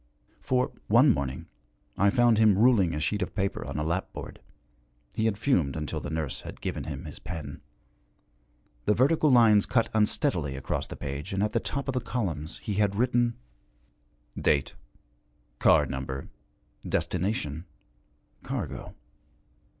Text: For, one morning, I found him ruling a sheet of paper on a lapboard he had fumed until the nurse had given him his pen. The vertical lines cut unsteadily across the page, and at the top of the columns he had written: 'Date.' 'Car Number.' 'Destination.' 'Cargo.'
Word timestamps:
For, 0.41 0.71
one 0.87 1.11
morning, 1.13 1.45
I 1.95 2.09
found 2.09 2.39
him 2.39 2.57
ruling 2.57 2.95
a 2.95 2.99
sheet 2.99 3.21
of 3.21 3.35
paper 3.35 3.63
on 3.63 3.77
a 3.77 3.83
lapboard 3.83 4.39
he 5.13 5.25
had 5.25 5.37
fumed 5.37 5.75
until 5.75 5.99
the 5.99 6.09
nurse 6.09 6.41
had 6.41 6.59
given 6.59 6.85
him 6.85 7.05
his 7.05 7.19
pen. 7.19 7.61
The 8.85 8.95
vertical 8.95 9.29
lines 9.29 9.67
cut 9.67 9.89
unsteadily 9.93 10.55
across 10.55 10.87
the 10.87 10.95
page, 10.95 11.33
and 11.33 11.43
at 11.43 11.51
the 11.53 11.59
top 11.59 11.87
of 11.87 11.93
the 11.93 12.01
columns 12.01 12.57
he 12.57 12.73
had 12.81 12.95
written: 12.95 13.35
'Date.' 14.35 14.73
'Car 15.59 15.85
Number.' 15.85 16.29
'Destination.' 16.83 17.65
'Cargo.' 18.41 18.95